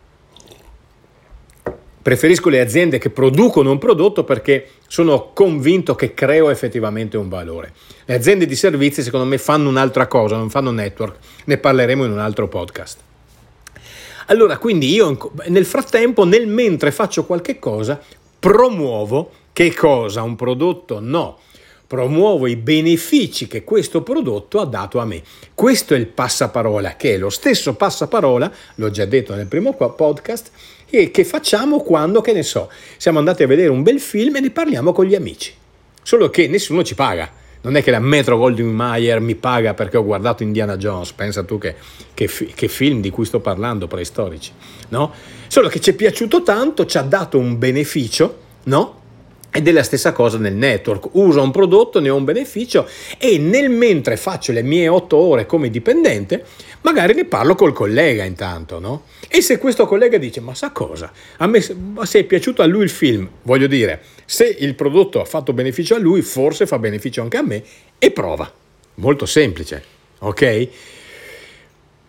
preferisco 2.03 2.49
le 2.49 2.61
aziende 2.61 2.99
che 2.99 3.11
producono 3.11 3.71
un 3.71 3.79
prodotto 3.79 4.25
perché 4.25 4.71
sono 4.87 5.31
convinto 5.35 5.95
che 5.95 6.15
creo 6.15 6.49
effettivamente 6.51 7.17
un 7.17 7.29
valore. 7.29 7.73
Le 8.05 8.15
aziende 8.15 8.47
di 8.47 8.57
servizi 8.57 9.03
secondo 9.03 9.27
me 9.27 9.37
fanno 9.37 9.69
un'altra 9.69 10.07
cosa, 10.07 10.37
non 10.37 10.49
fanno 10.49 10.71
network, 10.71 11.17
ne 11.45 11.59
parleremo 11.59 12.05
in 12.05 12.13
un 12.13 12.19
altro 12.19 12.49
podcast. 12.49 13.01
Allora, 14.29 14.59
quindi 14.59 14.93
io 14.93 15.33
nel 15.47 15.65
frattempo, 15.65 16.25
nel 16.25 16.47
mentre 16.47 16.93
faccio 16.93 17.25
qualche 17.25 17.59
cosa, 17.59 18.01
promuovo 18.39 19.31
che 19.53 19.75
cosa? 19.75 20.23
Un 20.23 20.37
prodotto? 20.37 21.01
No. 21.01 21.39
Promuovo 21.89 22.47
i 22.47 22.57
benefici 22.57 23.47
che 23.47 23.65
questo 23.65 24.03
prodotto 24.03 24.61
ha 24.61 24.67
dato 24.67 24.99
a 24.99 25.07
me. 25.07 25.23
Questo 25.55 25.95
è 25.95 25.97
il 25.97 26.07
passaparola, 26.07 26.97
che 26.97 27.15
è 27.15 27.17
lo 27.17 27.31
stesso 27.31 27.77
passaparola, 27.77 28.53
l'ho 28.75 28.91
già 28.91 29.07
detto 29.07 29.35
nel 29.35 29.47
primo 29.47 29.73
podcast, 29.73 30.51
e 30.91 31.11
che 31.11 31.25
facciamo 31.25 31.81
quando, 31.81 32.21
che 32.21 32.35
ne 32.35 32.43
so, 32.43 32.71
siamo 32.99 33.19
andati 33.19 33.43
a 33.43 33.47
vedere 33.47 33.71
un 33.71 33.83
bel 33.83 34.01
film 34.01 34.37
e 34.37 34.41
ne 34.41 34.51
parliamo 34.51 34.93
con 34.93 35.07
gli 35.07 35.15
amici. 35.15 35.55
Solo 36.03 36.29
che 36.29 36.47
nessuno 36.47 36.83
ci 36.83 36.95
paga. 36.95 37.33
Non 37.63 37.75
è 37.75 37.83
che 37.83 37.91
la 37.91 38.01
Metro 38.01 38.37
Goldwyn 38.37 38.69
Mayer 38.69 39.21
mi 39.21 39.35
paga 39.35 39.73
perché 39.73 39.97
ho 39.97 40.05
guardato 40.05 40.43
Indiana 40.43 40.77
Jones, 40.77 41.13
pensa 41.13 41.43
tu 41.43 41.57
che, 41.57 41.75
che, 42.13 42.29
che 42.55 42.69
film 42.69 43.01
di 43.01 43.09
cui 43.09 43.25
sto 43.25 43.41
parlando, 43.41 43.87
preistorici, 43.87 44.53
no? 44.91 45.11
Solo 45.47 45.69
che 45.69 45.81
ci 45.81 45.91
è 45.91 45.95
piaciuto 45.95 46.43
tanto, 46.43 46.85
ci 46.85 46.99
ha 46.99 47.03
dato 47.03 47.39
un 47.39 47.57
beneficio, 47.57 48.39
no? 48.65 48.98
Ed 49.51 49.67
è 49.67 49.73
la 49.73 49.83
stessa 49.83 50.13
cosa 50.13 50.37
nel 50.37 50.55
network, 50.55 51.09
uso 51.13 51.43
un 51.43 51.51
prodotto, 51.51 52.01
ne 52.01 52.11
ho 52.11 52.17
un 52.17 52.25
beneficio 52.25 52.87
e 53.17 53.39
nel 53.39 53.71
mentre 53.71 54.19
faccio 54.19 54.53
le 54.53 54.63
mie 54.63 54.89
otto 54.89 55.17
ore 55.17 55.47
come 55.47 55.71
dipendente, 55.71 56.45
magari 56.83 57.15
ne 57.15 57.25
parlo 57.25 57.55
col 57.55 57.73
collega 57.73 58.25
intanto, 58.25 58.79
no? 58.79 59.05
E 59.27 59.41
se 59.41 59.57
questo 59.59 59.87
collega 59.87 60.19
dice, 60.19 60.41
ma 60.41 60.55
sa 60.55 60.71
cosa? 60.71 61.11
A 61.39 61.47
me 61.47 61.61
se 61.63 62.19
è 62.19 62.25
piaciuto 62.25 62.61
a 62.61 62.67
lui 62.67 62.85
il 62.85 62.91
film, 62.91 63.29
voglio 63.43 63.67
dire, 63.67 64.03
se 64.27 64.45
il 64.47 64.75
prodotto 64.75 65.21
ha 65.21 65.25
fatto 65.25 65.55
beneficio 65.55 65.95
a 65.95 65.99
lui, 65.99 66.21
forse 66.21 66.67
fa 66.67 66.79
beneficio 66.79 67.23
anche 67.23 67.37
a 67.39 67.43
me 67.43 67.63
e 67.99 68.11
prova. 68.11 68.53
Molto 68.97 69.25
semplice, 69.25 69.83
ok? 70.19 70.69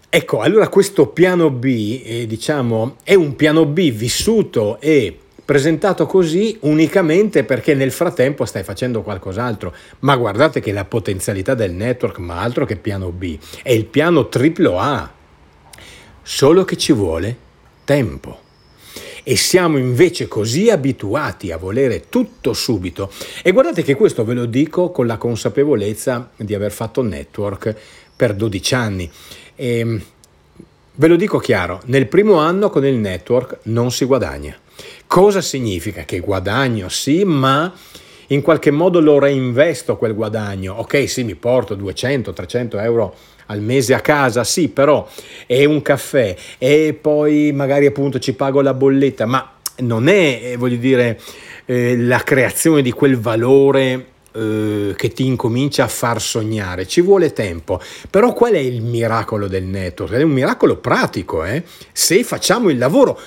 Ecco, 0.10 0.40
allora 0.42 0.68
questo 0.70 1.08
piano 1.08 1.50
B, 1.52 2.02
eh, 2.04 2.26
diciamo, 2.26 2.98
è 3.04 3.14
un 3.14 3.36
piano 3.36 3.66
B 3.66 3.92
vissuto 3.92 4.80
e 4.82 5.18
presentato 5.50 6.06
così 6.06 6.60
unicamente 6.62 7.44
perché 7.44 7.74
nel 7.74 7.92
frattempo 7.92 8.46
stai 8.46 8.62
facendo 8.62 9.02
qualcos'altro. 9.02 9.74
Ma 10.02 10.16
guardate 10.16 10.60
che 10.60 10.72
la 10.72 10.86
potenzialità 10.86 11.56
del 11.56 11.72
network, 11.72 12.20
ma 12.20 12.40
altro 12.40 12.68
che 12.68 12.76
piano 12.76 13.10
B, 13.10 13.36
è 13.64 13.72
il 13.72 13.86
piano 13.86 14.30
triplo 14.30 14.78
A 14.78 15.12
solo 16.22 16.64
che 16.66 16.78
ci 16.78 16.94
vuole 16.94 17.36
tempo. 17.84 18.42
E 19.24 19.36
siamo 19.36 19.80
invece 19.80 20.28
così 20.28 20.70
abituati 20.70 21.52
a 21.52 21.58
volere 21.58 22.10
tutto 22.10 22.54
subito. 22.54 23.12
E 23.42 23.52
guardate 23.52 23.82
che 23.82 23.96
questo 23.96 24.24
ve 24.24 24.36
lo 24.36 24.46
dico 24.46 24.92
con 24.92 25.08
la 25.08 25.18
consapevolezza 25.18 26.30
di 26.36 26.54
aver 26.54 26.72
fatto 26.72 27.02
network 27.02 27.76
per 28.16 28.36
12 28.36 28.76
anni. 28.76 29.12
E 29.56 29.80
ehm, 29.80 30.02
ve 30.94 31.08
lo 31.08 31.16
dico 31.16 31.40
chiaro, 31.40 31.82
nel 31.86 32.06
primo 32.06 32.36
anno 32.36 32.70
con 32.70 32.86
il 32.86 32.98
network 32.98 33.62
non 33.64 33.90
si 33.92 34.06
guadagna. 34.06 34.56
Cosa 35.10 35.42
significa? 35.42 36.04
Che 36.04 36.20
guadagno 36.20 36.88
sì, 36.88 37.24
ma 37.24 37.74
in 38.28 38.44
qualche 38.44 38.70
modo 38.70 39.00
lo 39.00 39.18
reinvesto 39.18 39.98
quel 39.98 40.14
guadagno. 40.14 40.76
Ok, 40.76 41.10
sì, 41.10 41.24
mi 41.24 41.34
porto 41.34 41.76
200-300 41.76 42.80
euro 42.84 43.16
al 43.48 43.60
mese 43.60 43.96
a 43.96 44.02
casa, 44.02 44.44
sì, 44.44 44.68
però 44.68 45.10
è 45.48 45.66
un 45.66 45.82
caffè 45.82 46.36
e 46.60 46.96
poi 47.02 47.52
magari 47.52 47.88
appunto 47.88 48.20
ci 48.20 48.34
pago 48.34 48.62
la 48.62 48.76
bolletta, 48.76 49.26
ma 49.26 49.54
non 49.78 50.10
è, 50.10 50.42
eh, 50.44 50.58
voglio 50.58 50.78
dire, 50.78 51.20
eh, 51.66 51.98
la 51.98 52.20
creazione 52.20 52.84
di 52.84 52.92
quel 52.92 53.18
valore 53.18 54.06
eh, 54.32 54.94
che 54.96 55.10
ti 55.10 55.26
incomincia 55.26 55.86
a 55.86 55.88
far 55.88 56.22
sognare, 56.22 56.88
ci 56.88 57.02
vuole 57.02 57.34
tempo. 57.34 57.82
Però 58.12 58.32
qual 58.34 58.54
è 58.54 58.60
il 58.60 58.84
miracolo 58.84 59.48
del 59.48 59.64
network? 59.64 60.14
È 60.14 60.22
un 60.22 60.30
miracolo 60.30 60.78
pratico, 60.78 61.44
eh? 61.44 61.64
se 61.92 62.24
facciamo 62.24 62.70
il 62.70 62.78
lavoro. 62.78 63.20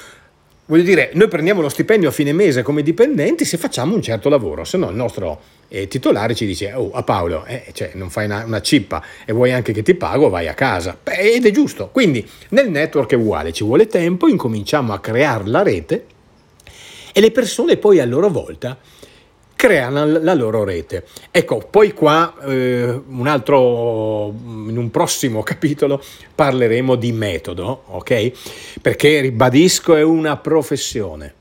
Voglio 0.72 0.84
dire, 0.84 1.10
noi 1.12 1.28
prendiamo 1.28 1.60
lo 1.60 1.68
stipendio 1.68 2.08
a 2.08 2.12
fine 2.12 2.32
mese 2.32 2.62
come 2.62 2.82
dipendenti 2.82 3.44
se 3.44 3.58
facciamo 3.58 3.94
un 3.94 4.00
certo 4.00 4.30
lavoro, 4.30 4.64
se 4.64 4.78
no 4.78 4.88
il 4.88 4.96
nostro 4.96 5.38
eh, 5.68 5.86
titolare 5.86 6.34
ci 6.34 6.46
dice, 6.46 6.72
oh 6.72 6.92
a 6.92 7.02
Paolo, 7.02 7.44
eh, 7.44 7.64
cioè, 7.74 7.90
non 7.92 8.08
fai 8.08 8.24
una, 8.24 8.42
una, 8.46 8.62
cippa 8.62 9.04
e 9.26 9.34
vuoi 9.34 9.52
anche 9.52 9.74
che 9.74 9.82
ti 9.82 9.92
pago, 9.94 10.30
vai 10.30 10.48
a 10.48 10.54
casa. 10.54 10.96
Beh, 11.02 11.34
ed 11.34 11.44
è 11.44 11.50
giusto. 11.50 11.90
Quindi 11.92 12.26
nel 12.48 12.70
network 12.70 13.10
è 13.10 13.16
uguale, 13.16 13.52
ci 13.52 13.64
vuole 13.64 13.86
tempo, 13.86 14.28
incominciamo 14.28 14.94
a 14.94 15.00
creare 15.00 15.46
la 15.46 15.62
rete 15.62 16.06
e 17.12 17.20
le 17.20 17.30
persone 17.32 17.76
poi 17.76 18.00
a 18.00 18.06
loro 18.06 18.30
volta 18.30 18.78
creano 19.62 20.04
la 20.04 20.34
loro 20.34 20.64
rete. 20.64 21.04
Ecco, 21.30 21.58
poi 21.58 21.92
qua 21.92 22.34
eh, 22.46 23.00
un 23.06 23.28
altro, 23.28 24.34
in 24.66 24.76
un 24.76 24.90
prossimo 24.90 25.44
capitolo 25.46 26.02
parleremo 26.34 26.96
di 26.96 27.12
metodo, 27.12 27.84
ok? 27.86 28.32
Perché 28.80 29.20
ribadisco 29.20 29.94
è 29.94 30.02
una 30.02 30.36
professione. 30.36 31.34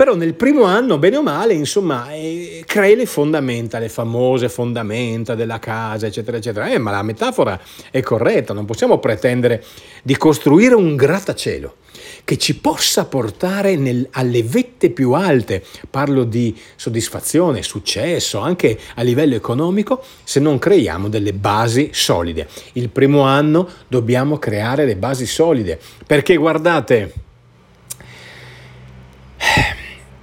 Però 0.00 0.14
nel 0.14 0.32
primo 0.32 0.64
anno, 0.64 0.96
bene 0.96 1.18
o 1.18 1.22
male, 1.22 1.52
insomma, 1.52 2.10
eh, 2.10 2.64
crei 2.64 2.96
le 2.96 3.04
fondamenta, 3.04 3.78
le 3.78 3.90
famose 3.90 4.48
fondamenta 4.48 5.34
della 5.34 5.58
casa, 5.58 6.06
eccetera, 6.06 6.38
eccetera. 6.38 6.70
Eh, 6.70 6.78
ma 6.78 6.90
la 6.90 7.02
metafora 7.02 7.60
è 7.90 8.00
corretta, 8.00 8.54
non 8.54 8.64
possiamo 8.64 8.98
pretendere 8.98 9.62
di 10.02 10.16
costruire 10.16 10.74
un 10.74 10.96
grattacielo 10.96 11.76
che 12.24 12.38
ci 12.38 12.56
possa 12.56 13.04
portare 13.04 13.76
nel, 13.76 14.08
alle 14.12 14.42
vette 14.42 14.88
più 14.88 15.12
alte, 15.12 15.62
parlo 15.90 16.24
di 16.24 16.58
soddisfazione, 16.76 17.62
successo, 17.62 18.38
anche 18.38 18.78
a 18.94 19.02
livello 19.02 19.34
economico, 19.34 20.02
se 20.24 20.40
non 20.40 20.58
creiamo 20.58 21.10
delle 21.10 21.34
basi 21.34 21.90
solide. 21.92 22.48
Il 22.72 22.88
primo 22.88 23.20
anno 23.20 23.68
dobbiamo 23.86 24.38
creare 24.38 24.86
le 24.86 24.96
basi 24.96 25.26
solide, 25.26 25.78
perché 26.06 26.36
guardate, 26.36 27.12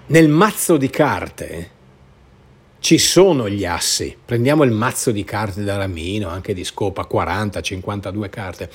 nel 0.08 0.30
mazzo 0.30 0.78
di 0.78 0.90
carte 0.90 1.72
ci 2.80 2.98
sono 2.98 3.50
gli 3.50 3.66
assi. 3.66 4.16
Prendiamo 4.24 4.64
il 4.64 4.72
mazzo 4.72 5.12
di 5.12 5.24
carte 5.24 5.64
da 5.64 5.78
Ramino, 5.78 6.30
anche 6.30 6.54
di 6.54 6.64
Scopa, 6.64 7.06
40, 7.06 7.62
52 7.62 8.30
carte. 8.30 8.70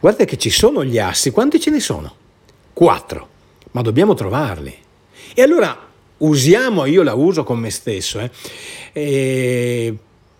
Guardate 0.00 0.24
che 0.24 0.38
ci 0.38 0.50
sono 0.50 0.84
gli 0.84 0.98
assi. 0.98 1.30
Quanti 1.30 1.60
ce 1.60 1.70
ne 1.70 1.80
sono? 1.80 2.14
Quattro. 2.72 3.28
Ma 3.72 3.82
dobbiamo 3.82 4.14
trovarli. 4.14 4.74
E 5.34 5.42
allora 5.42 5.86
usiamo, 6.18 6.86
io 6.86 7.02
la 7.02 7.14
uso 7.14 7.44
con 7.44 7.58
me 7.58 7.70
stesso, 7.70 8.28
eh, 8.92 9.96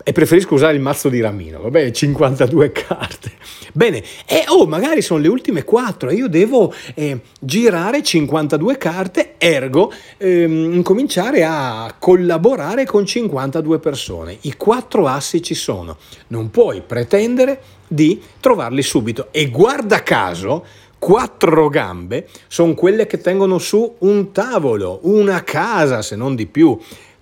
e 0.08 0.12
preferisco 0.12 0.54
usare 0.54 0.74
il 0.74 0.80
mazzo 0.80 1.10
di 1.10 1.20
Ramino, 1.20 1.60
vabbè, 1.60 1.90
52 1.90 2.72
carte. 2.72 3.32
Bene, 3.74 4.02
e 4.24 4.44
oh, 4.48 4.64
magari 4.64 5.02
sono 5.02 5.20
le 5.20 5.28
ultime 5.28 5.64
4 5.64 6.08
e 6.08 6.14
io 6.14 6.28
devo 6.28 6.72
eh, 6.94 7.20
girare 7.38 8.02
52 8.02 8.78
carte, 8.78 9.34
ergo 9.36 9.92
ehm, 10.16 10.72
incominciare 10.72 11.44
a 11.44 11.94
collaborare 11.98 12.86
con 12.86 13.04
52 13.04 13.78
persone. 13.80 14.38
I 14.40 14.56
quattro 14.56 15.06
assi 15.06 15.42
ci 15.42 15.54
sono, 15.54 15.98
non 16.28 16.50
puoi 16.50 16.80
pretendere 16.80 17.60
di 17.86 18.18
trovarli 18.40 18.80
subito 18.80 19.28
e 19.30 19.50
guarda 19.50 20.02
caso 20.02 20.64
quattro 20.98 21.68
gambe 21.68 22.28
sono 22.48 22.72
quelle 22.74 23.06
che 23.06 23.18
tengono 23.18 23.58
su 23.58 23.96
un 23.98 24.32
tavolo, 24.32 25.00
una 25.02 25.44
casa 25.44 26.00
se 26.00 26.16
non 26.16 26.34
di 26.34 26.46
più. 26.46 26.78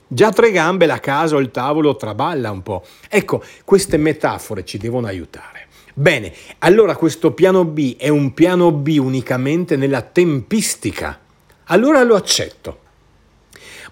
Già 0.08 0.30
tre 0.30 0.52
gambe 0.52 0.86
la 0.86 1.00
casa 1.00 1.34
o 1.34 1.40
il 1.40 1.50
tavolo 1.50 1.96
traballa 1.96 2.50
un 2.50 2.62
po'. 2.62 2.84
Ecco, 3.08 3.42
queste 3.64 3.96
metafore 3.96 4.64
ci 4.64 4.78
devono 4.78 5.08
aiutare. 5.08 5.66
Bene, 5.94 6.32
allora 6.58 6.94
questo 6.94 7.32
piano 7.32 7.64
B 7.64 7.96
è 7.96 8.08
un 8.08 8.34
piano 8.34 8.70
B 8.70 8.98
unicamente 9.00 9.76
nella 9.76 10.02
tempistica. 10.02 11.18
Allora 11.64 12.02
lo 12.04 12.14
accetto, 12.14 12.80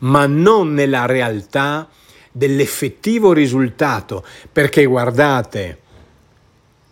ma 0.00 0.26
non 0.26 0.74
nella 0.74 1.06
realtà 1.06 1.88
dell'effettivo 2.30 3.32
risultato, 3.32 4.24
perché 4.52 4.84
guardate, 4.84 5.80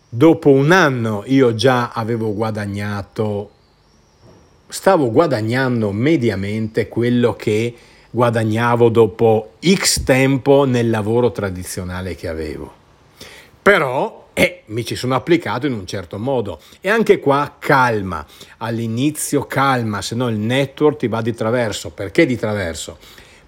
dopo 0.08 0.50
un 0.50 0.72
anno 0.72 1.22
io 1.26 1.54
già 1.54 1.90
avevo 1.90 2.34
guadagnato, 2.34 3.50
stavo 4.66 5.12
guadagnando 5.12 5.92
mediamente 5.92 6.88
quello 6.88 7.34
che 7.34 7.74
guadagnavo 8.14 8.90
dopo 8.90 9.54
X 9.64 10.04
tempo 10.04 10.64
nel 10.64 10.90
lavoro 10.90 11.32
tradizionale 11.32 12.14
che 12.14 12.28
avevo. 12.28 12.72
Però 13.62 14.28
eh, 14.34 14.62
mi 14.66 14.84
ci 14.84 14.96
sono 14.96 15.14
applicato 15.14 15.66
in 15.66 15.72
un 15.72 15.86
certo 15.86 16.18
modo 16.18 16.60
e 16.80 16.90
anche 16.90 17.18
qua 17.18 17.56
calma, 17.58 18.24
all'inizio 18.58 19.46
calma, 19.46 20.02
se 20.02 20.14
no 20.14 20.28
il 20.28 20.36
network 20.36 20.98
ti 20.98 21.08
va 21.08 21.22
di 21.22 21.34
traverso. 21.34 21.90
Perché 21.90 22.26
di 22.26 22.36
traverso? 22.36 22.98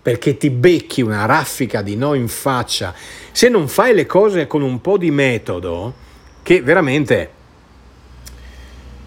Perché 0.01 0.37
ti 0.39 0.49
becchi 0.51 1.03
una 1.03 1.27
raffica 1.27 1.83
di 1.83 1.97
no 1.97 2.15
in 2.15 2.29
faccia. 2.29 2.95
Se 3.33 3.49
non 3.49 3.69
fai 3.69 3.95
le 3.95 4.07
cose 4.07 4.47
con 4.47 4.63
un 4.63 4.81
po' 4.81 4.97
di 4.97 5.11
metodo, 5.11 5.93
che 6.43 6.63
veramente 6.63 7.31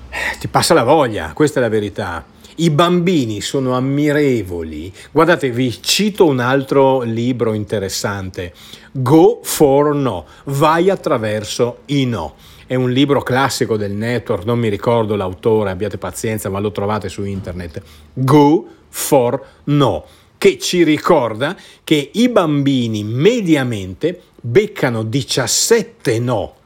eh, 0.09 0.37
ti 0.39 0.47
passa 0.47 0.75
la 0.75 0.83
voglia, 0.83 1.33
questa 1.33 1.59
è 1.59 1.63
la 1.63 1.69
verità. 1.69 2.25
I 2.59 2.71
bambini 2.71 3.39
sono 3.39 3.75
ammirevoli. 3.75 4.91
Guardate, 5.11 5.51
vi 5.51 5.79
cito 5.79 6.25
un 6.25 6.39
altro 6.39 7.01
libro 7.01 7.53
interessante. 7.53 8.51
Go 8.91 9.41
for 9.43 9.93
no, 9.93 10.25
vai 10.45 10.89
attraverso 10.89 11.79
i 11.85 12.05
no. 12.05 12.33
è 12.65 12.73
un 12.73 12.91
libro 12.91 13.21
classico 13.21 13.77
del 13.77 13.91
network, 13.91 14.43
non 14.43 14.57
mi 14.57 14.69
ricordo 14.69 15.15
l'autore, 15.15 15.69
abbiate 15.69 15.99
pazienza, 15.99 16.49
ma 16.49 16.59
lo 16.59 16.71
trovate 16.71 17.09
su 17.09 17.23
internet. 17.23 17.79
Go 18.13 18.65
for 18.89 19.39
no, 19.65 20.05
che 20.39 20.57
ci 20.57 20.83
ricorda 20.83 21.55
che 21.83 22.09
i 22.11 22.27
bambini 22.27 23.03
mediamente 23.03 24.19
beccano 24.41 25.03
17 25.03 26.19
no 26.19 26.56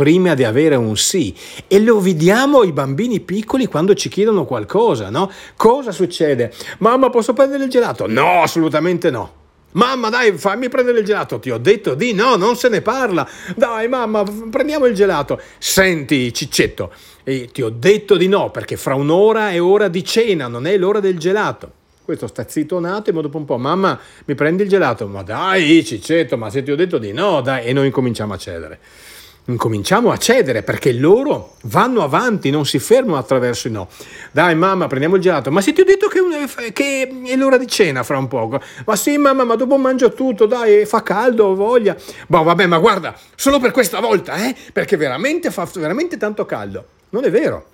prima 0.00 0.32
di 0.32 0.44
avere 0.44 0.76
un 0.76 0.96
sì. 0.96 1.34
E 1.66 1.78
lo 1.78 2.00
vediamo 2.00 2.62
i 2.62 2.72
bambini 2.72 3.20
piccoli 3.20 3.66
quando 3.66 3.92
ci 3.92 4.08
chiedono 4.08 4.46
qualcosa, 4.46 5.10
no? 5.10 5.30
Cosa 5.56 5.92
succede? 5.92 6.54
Mamma, 6.78 7.10
posso 7.10 7.34
prendere 7.34 7.64
il 7.64 7.68
gelato? 7.68 8.06
No, 8.08 8.40
assolutamente 8.40 9.10
no. 9.10 9.34
Mamma, 9.72 10.08
dai, 10.08 10.32
fammi 10.32 10.70
prendere 10.70 11.00
il 11.00 11.04
gelato. 11.04 11.38
Ti 11.38 11.50
ho 11.50 11.58
detto 11.58 11.92
di 11.92 12.14
no, 12.14 12.36
non 12.36 12.56
se 12.56 12.70
ne 12.70 12.80
parla. 12.80 13.28
Dai, 13.54 13.88
mamma, 13.88 14.24
prendiamo 14.50 14.86
il 14.86 14.94
gelato. 14.94 15.38
Senti, 15.58 16.32
ciccetto, 16.32 16.90
eh, 17.22 17.50
ti 17.52 17.60
ho 17.60 17.68
detto 17.68 18.16
di 18.16 18.26
no 18.26 18.50
perché 18.50 18.78
fra 18.78 18.94
un'ora 18.94 19.50
è 19.50 19.60
ora 19.60 19.88
di 19.88 20.02
cena, 20.02 20.48
non 20.48 20.66
è 20.66 20.78
l'ora 20.78 21.00
del 21.00 21.18
gelato. 21.18 21.72
Questo 22.02 22.26
sta 22.26 22.48
zitto 22.48 22.74
un 22.74 22.86
attimo, 22.86 23.20
dopo 23.20 23.36
un 23.36 23.44
po', 23.44 23.58
mamma, 23.58 24.00
mi 24.24 24.34
prendi 24.34 24.62
il 24.62 24.70
gelato? 24.70 25.06
Ma 25.08 25.22
dai, 25.22 25.84
ciccetto, 25.84 26.38
ma 26.38 26.48
se 26.48 26.62
ti 26.62 26.70
ho 26.70 26.76
detto 26.76 26.96
di 26.96 27.12
no, 27.12 27.42
dai, 27.42 27.66
e 27.66 27.74
noi 27.74 27.84
incominciamo 27.84 28.32
a 28.32 28.38
cedere 28.38 28.80
incominciamo 29.46 30.10
a 30.10 30.16
cedere 30.16 30.62
perché 30.62 30.92
loro 30.92 31.56
vanno 31.62 32.02
avanti, 32.02 32.50
non 32.50 32.66
si 32.66 32.78
fermano 32.78 33.18
attraverso 33.18 33.68
i 33.68 33.70
no. 33.70 33.88
Dai 34.30 34.54
mamma, 34.54 34.86
prendiamo 34.86 35.16
il 35.16 35.22
gelato. 35.22 35.50
Ma 35.50 35.60
se 35.60 35.72
ti 35.72 35.80
ho 35.80 35.84
detto 35.84 36.08
che, 36.08 36.72
che, 36.72 37.22
è 37.24 37.36
l'ora 37.36 37.56
di 37.56 37.66
cena 37.66 38.02
fra 38.02 38.18
un 38.18 38.28
poco. 38.28 38.60
Ma 38.86 38.96
sì 38.96 39.16
mamma, 39.16 39.44
ma 39.44 39.56
dopo 39.56 39.76
mangio 39.76 40.12
tutto, 40.12 40.46
dai, 40.46 40.86
fa 40.86 41.02
caldo, 41.02 41.46
ho 41.46 41.54
voglia. 41.54 41.96
Boh, 42.26 42.42
vabbè, 42.42 42.66
ma 42.66 42.78
guarda, 42.78 43.14
solo 43.34 43.58
per 43.58 43.70
questa 43.70 44.00
volta, 44.00 44.36
eh? 44.36 44.54
Perché 44.72 44.96
veramente 44.96 45.50
fa 45.50 45.68
veramente 45.74 46.16
tanto 46.16 46.46
caldo. 46.46 46.84
Non 47.10 47.24
è 47.24 47.30
vero. 47.30 47.66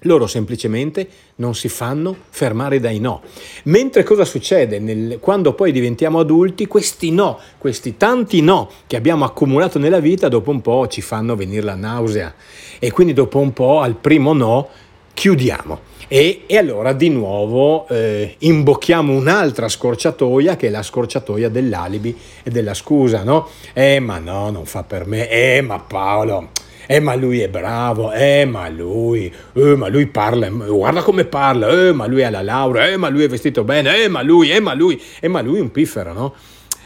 Loro 0.00 0.26
semplicemente 0.26 1.08
non 1.36 1.54
si 1.54 1.68
fanno 1.68 2.14
fermare 2.28 2.80
dai 2.80 2.98
no. 2.98 3.22
Mentre 3.64 4.02
cosa 4.02 4.26
succede? 4.26 4.78
Nel, 4.78 5.18
quando 5.20 5.54
poi 5.54 5.72
diventiamo 5.72 6.20
adulti, 6.20 6.66
questi 6.66 7.10
no, 7.10 7.38
questi 7.56 7.96
tanti 7.96 8.42
no 8.42 8.70
che 8.86 8.96
abbiamo 8.96 9.24
accumulato 9.24 9.78
nella 9.78 10.00
vita, 10.00 10.28
dopo 10.28 10.50
un 10.50 10.60
po' 10.60 10.86
ci 10.86 11.00
fanno 11.00 11.34
venire 11.34 11.62
la 11.62 11.74
nausea. 11.74 12.34
E 12.78 12.90
quindi 12.90 13.14
dopo 13.14 13.38
un 13.38 13.54
po' 13.54 13.80
al 13.80 13.94
primo 13.94 14.34
no 14.34 14.68
chiudiamo. 15.14 15.94
E, 16.08 16.42
e 16.46 16.58
allora 16.58 16.92
di 16.92 17.08
nuovo 17.08 17.88
eh, 17.88 18.36
imbocchiamo 18.38 19.12
un'altra 19.12 19.66
scorciatoia 19.66 20.56
che 20.56 20.66
è 20.66 20.70
la 20.70 20.82
scorciatoia 20.82 21.48
dell'alibi 21.48 22.16
e 22.42 22.50
della 22.50 22.74
scusa, 22.74 23.24
no? 23.24 23.48
Eh 23.72 23.98
ma 23.98 24.18
no, 24.18 24.50
non 24.50 24.66
fa 24.66 24.82
per 24.82 25.06
me, 25.06 25.28
eh 25.28 25.62
ma 25.62 25.78
Paolo 25.80 26.50
eh 26.86 27.00
ma 27.00 27.14
lui 27.14 27.40
è 27.40 27.48
bravo, 27.48 28.12
eh 28.12 28.44
ma 28.44 28.68
lui, 28.68 29.32
eh 29.52 29.76
ma 29.76 29.88
lui 29.88 30.06
parla, 30.06 30.48
guarda 30.48 31.02
come 31.02 31.24
parla, 31.24 31.68
eh 31.68 31.92
ma 31.92 32.06
lui 32.06 32.22
ha 32.22 32.30
la 32.30 32.42
laurea, 32.42 32.88
eh 32.88 32.96
ma 32.96 33.08
lui 33.08 33.24
è 33.24 33.28
vestito 33.28 33.64
bene, 33.64 34.04
eh 34.04 34.08
ma 34.08 34.22
lui, 34.22 34.50
eh 34.50 34.60
ma 34.60 34.74
lui, 34.74 35.00
eh 35.20 35.28
ma 35.28 35.40
lui 35.40 35.58
è 35.58 35.60
un 35.60 35.70
piffero, 35.70 36.12
no? 36.12 36.34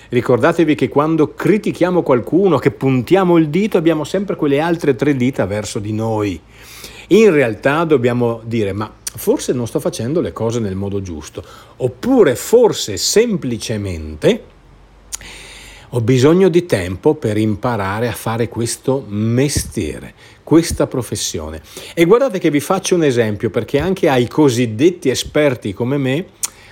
Ricordatevi 0.09 0.75
che 0.75 0.89
quando 0.89 1.35
critichiamo 1.35 2.03
qualcuno, 2.03 2.59
che 2.59 2.73
puntiamo 2.73 3.37
il 3.37 3.49
dito, 3.49 3.77
abbiamo 3.77 4.03
sempre 4.03 4.35
quelle 4.35 4.59
altre 4.59 4.97
tre 4.97 5.15
dita 5.15 5.47
verso 5.47 5.79
di 5.79 5.93
noi. 5.93 6.41
In 7.09 7.31
realtà 7.31 7.85
dobbiamo 7.85 8.41
dire, 8.45 8.73
ma 8.73 8.93
forse 9.03 9.53
non 9.53 9.69
sto 9.69 9.79
facendo 9.79 10.21
le 10.21 10.33
cose 10.33 10.59
nel 10.59 10.75
modo 10.75 11.01
giusto, 11.01 11.45
oppure 11.77 12.35
forse 12.35 12.97
semplicemente 12.97 14.45
ho 15.91 16.01
bisogno 16.01 16.49
di 16.49 16.67
tempo 16.67 17.15
per 17.15 17.37
imparare 17.37 18.09
a 18.09 18.13
fare 18.13 18.49
questo 18.49 19.05
mestiere, 19.09 20.15
questa 20.45 20.87
professione. 20.87 21.61
E 21.95 22.05
guardate 22.05 22.39
che 22.39 22.51
vi 22.51 22.61
faccio 22.61 22.95
un 22.95 23.03
esempio 23.03 23.51
perché 23.51 23.79
anche 23.79 24.09
ai 24.09 24.29
cosiddetti 24.29 25.09
esperti 25.09 25.73
come 25.73 25.97
me 25.97 26.27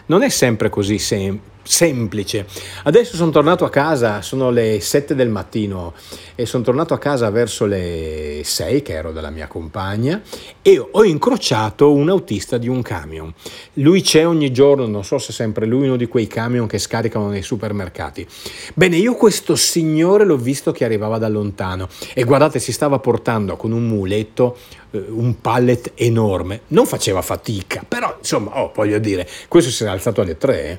non 0.07 0.23
è 0.23 0.29
sempre 0.29 0.71
così 0.71 0.99
semplice 0.99 1.57
semplice. 1.63 2.47
Adesso 2.85 3.17
sono 3.17 3.31
tornato 3.31 3.65
a 3.65 3.71
casa, 3.71 4.23
sono 4.23 4.51
le 4.51 4.81
7 4.81 5.15
del 5.15 5.29
mattino 5.29 5.95
e 6.35 6.47
sono 6.47 6.63
tornato 6.63 6.95
a 6.95 6.99
casa 6.99 7.31
verso 7.31 7.67
le 7.67 8.41
6 8.45 8.83
che 8.83 8.93
ero 8.93 9.13
dalla 9.13 9.31
mia 9.31 9.47
compagna 9.47 10.21
e 10.63 10.79
ho 10.79 11.05
incrociato 11.05 11.93
un 11.93 12.09
autista 12.09 12.59
di 12.59 12.69
un 12.69 12.83
camion. 12.83 13.33
Lui 13.75 14.03
c'è 14.03 14.27
ogni 14.27 14.53
giorno, 14.53 14.87
non 14.87 15.05
so 15.05 15.19
se 15.19 15.33
sempre 15.33 15.67
lui, 15.67 15.87
uno 15.87 15.97
di 15.97 16.07
quei 16.07 16.27
camion 16.27 16.67
che 16.67 16.79
scaricano 16.79 17.29
nei 17.29 17.43
supermercati. 17.43 18.27
Bene, 18.75 18.97
io 18.97 19.15
questo 19.15 19.55
signore 19.57 20.25
l'ho 20.25 20.37
visto 20.37 20.73
che 20.73 20.85
arrivava 20.85 21.19
da 21.19 21.29
lontano 21.29 21.89
e 22.15 22.25
guardate 22.25 22.59
si 22.59 22.73
stava 22.73 22.99
portando 22.99 23.57
con 23.57 23.73
un 23.73 23.87
muletto 23.87 24.57
eh, 24.91 25.05
un 25.09 25.41
pallet 25.41 25.93
enorme. 25.95 26.63
Non 26.69 26.87
faceva 26.87 27.21
fatica, 27.21 27.85
però 27.87 28.17
insomma, 28.19 28.61
oh, 28.61 28.73
voglio 28.75 28.99
dire, 28.99 29.29
questo 29.49 29.71
si 29.71 29.85
è 29.85 29.89
alzato 29.89 30.21
alle 30.23 30.37
3 30.37 30.65
eh. 30.65 30.79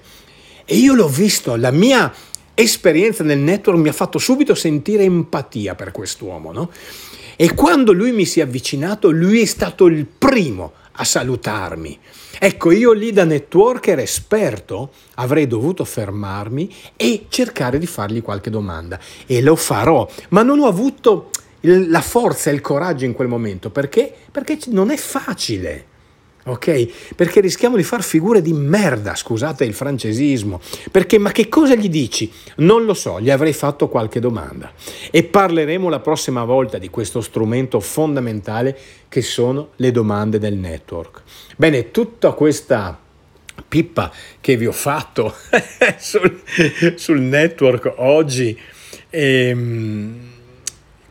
E 0.71 0.75
io 0.75 0.93
l'ho 0.93 1.07
visto, 1.07 1.55
la 1.55 1.71
mia 1.71 2.13
esperienza 2.53 3.23
nel 3.23 3.39
network 3.39 3.79
mi 3.79 3.89
ha 3.89 3.91
fatto 3.91 4.19
subito 4.19 4.53
sentire 4.53 5.01
empatia 5.01 5.73
per 5.73 5.89
quest'uomo, 5.89 6.51
no? 6.51 6.69
E 7.35 7.55
quando 7.55 7.91
lui 7.91 8.11
mi 8.11 8.23
si 8.23 8.39
è 8.39 8.43
avvicinato, 8.43 9.09
lui 9.09 9.41
è 9.41 9.45
stato 9.45 9.87
il 9.87 10.05
primo 10.05 10.73
a 10.91 11.03
salutarmi. 11.03 11.97
Ecco, 12.37 12.69
io 12.69 12.91
lì 12.91 13.11
da 13.11 13.23
networker 13.23 13.97
esperto 13.97 14.91
avrei 15.15 15.47
dovuto 15.47 15.83
fermarmi 15.85 16.71
e 16.95 17.25
cercare 17.29 17.79
di 17.79 17.87
fargli 17.87 18.21
qualche 18.21 18.51
domanda. 18.51 18.99
E 19.25 19.41
lo 19.41 19.55
farò, 19.55 20.07
ma 20.29 20.43
non 20.43 20.59
ho 20.59 20.67
avuto 20.67 21.31
la 21.61 22.01
forza 22.01 22.51
e 22.51 22.53
il 22.53 22.61
coraggio 22.61 23.05
in 23.05 23.13
quel 23.13 23.27
momento 23.27 23.71
perché? 23.71 24.13
Perché 24.31 24.59
non 24.67 24.91
è 24.91 24.97
facile 24.97 25.85
ok? 26.51 27.13
Perché 27.15 27.41
rischiamo 27.41 27.75
di 27.75 27.83
far 27.83 28.03
figure 28.03 28.41
di 28.41 28.53
merda, 28.53 29.15
scusate 29.15 29.65
il 29.65 29.73
francesismo. 29.73 30.59
Perché, 30.91 31.17
ma 31.17 31.31
che 31.31 31.49
cosa 31.49 31.75
gli 31.75 31.89
dici? 31.89 32.31
Non 32.57 32.85
lo 32.85 32.93
so, 32.93 33.19
gli 33.19 33.29
avrei 33.29 33.53
fatto 33.53 33.87
qualche 33.87 34.19
domanda. 34.19 34.71
E 35.11 35.23
parleremo 35.23 35.89
la 35.89 35.99
prossima 35.99 36.43
volta 36.43 36.77
di 36.77 36.89
questo 36.89 37.21
strumento 37.21 37.79
fondamentale 37.79 38.77
che 39.07 39.21
sono 39.21 39.69
le 39.77 39.91
domande 39.91 40.39
del 40.39 40.55
network. 40.55 41.21
Bene, 41.55 41.91
tutta 41.91 42.31
questa 42.31 42.99
pippa 43.67 44.11
che 44.39 44.55
vi 44.55 44.67
ho 44.67 44.71
fatto 44.71 45.33
sul, 45.99 46.41
sul, 46.95 47.19
network 47.19 47.93
oggi, 47.97 48.57
ehm, 49.09 50.19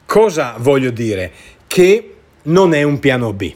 cosa 0.07 0.55
voglio 0.59 0.91
dire? 0.91 1.33
Che 1.67 2.15
non 2.43 2.73
è 2.73 2.83
un 2.83 2.99
piano 2.99 3.33
B 3.33 3.55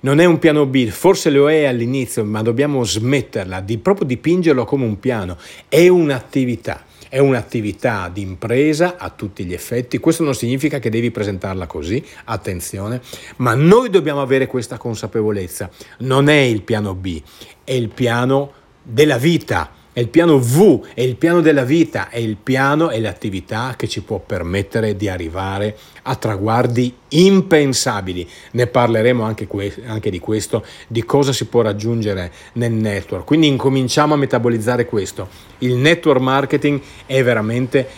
non 0.00 0.20
è 0.20 0.24
un 0.24 0.38
piano 0.38 0.66
B, 0.66 0.88
forse 0.88 1.30
lo 1.30 1.50
è 1.50 1.64
all'inizio, 1.64 2.24
ma 2.24 2.42
dobbiamo 2.42 2.84
smetterla 2.84 3.60
di 3.60 3.78
proprio 3.78 4.06
dipingerlo 4.06 4.64
come 4.64 4.84
un 4.84 4.98
piano, 4.98 5.36
è 5.68 5.88
un'attività. 5.88 6.84
È 7.10 7.18
un'attività 7.18 8.10
di 8.12 8.20
impresa 8.20 8.96
a 8.98 9.08
tutti 9.08 9.46
gli 9.46 9.54
effetti, 9.54 9.96
questo 9.96 10.24
non 10.24 10.34
significa 10.34 10.78
che 10.78 10.90
devi 10.90 11.10
presentarla 11.10 11.66
così, 11.66 12.04
attenzione, 12.24 13.00
ma 13.36 13.54
noi 13.54 13.88
dobbiamo 13.88 14.20
avere 14.20 14.46
questa 14.46 14.76
consapevolezza. 14.76 15.70
Non 16.00 16.28
è 16.28 16.40
il 16.40 16.60
piano 16.60 16.94
B, 16.94 17.22
è 17.64 17.72
il 17.72 17.88
piano 17.88 18.52
della 18.82 19.16
vita, 19.16 19.70
è 19.98 20.02
il 20.02 20.10
piano 20.10 20.38
V, 20.38 20.86
è 20.94 21.00
il 21.00 21.16
piano 21.16 21.40
della 21.40 21.64
vita, 21.64 22.08
è 22.08 22.18
il 22.18 22.36
piano 22.36 22.90
e 22.90 23.00
l'attività 23.00 23.74
che 23.76 23.88
ci 23.88 24.00
può 24.02 24.20
permettere 24.20 24.94
di 24.94 25.08
arrivare 25.08 25.76
a 26.02 26.14
traguardi 26.14 26.94
impensabili. 27.08 28.24
Ne 28.52 28.68
parleremo 28.68 29.24
anche, 29.24 29.48
que- 29.48 29.82
anche 29.86 30.10
di 30.10 30.20
questo, 30.20 30.64
di 30.86 31.02
cosa 31.04 31.32
si 31.32 31.46
può 31.46 31.62
raggiungere 31.62 32.30
nel 32.52 32.70
network. 32.70 33.24
Quindi 33.24 33.48
incominciamo 33.48 34.14
a 34.14 34.16
metabolizzare 34.16 34.84
questo. 34.84 35.28
Il 35.58 35.74
network 35.74 36.20
marketing 36.20 36.80
è 37.04 37.20
veramente 37.24 37.88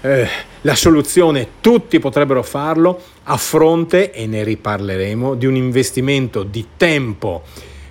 eh, 0.00 0.26
la 0.62 0.74
soluzione, 0.74 1.46
tutti 1.60 1.98
potrebbero 1.98 2.42
farlo 2.42 2.98
a 3.24 3.36
fronte, 3.36 4.12
e 4.12 4.26
ne 4.26 4.44
riparleremo, 4.44 5.34
di 5.34 5.44
un 5.44 5.56
investimento 5.56 6.42
di 6.42 6.68
tempo 6.78 7.42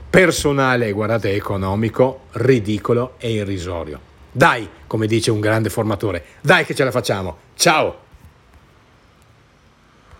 personale, 0.09 0.91
guardate, 0.91 1.33
economico, 1.33 2.21
ridicolo 2.31 3.13
e 3.17 3.31
irrisorio. 3.31 3.99
Dai, 4.31 4.67
come 4.87 5.07
dice 5.07 5.31
un 5.31 5.39
grande 5.39 5.69
formatore, 5.69 6.23
dai 6.41 6.65
che 6.65 6.75
ce 6.75 6.83
la 6.83 6.91
facciamo. 6.91 7.37
Ciao! 7.55 8.07